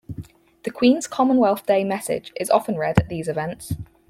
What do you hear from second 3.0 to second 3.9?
these events.